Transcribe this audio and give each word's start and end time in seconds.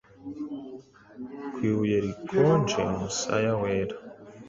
Ku 1.53 1.59
ibuye 1.69 1.97
rikonje 2.05 2.77
umusaya 2.93 3.51
wera. 3.61 3.95